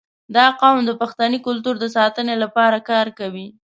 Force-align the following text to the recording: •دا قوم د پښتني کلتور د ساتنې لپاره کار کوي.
•دا 0.35 0.45
قوم 0.61 0.79
د 0.85 0.91
پښتني 1.01 1.39
کلتور 1.47 1.75
د 1.79 1.85
ساتنې 1.97 2.35
لپاره 2.43 2.77
کار 2.89 3.07
کوي. 3.19 3.47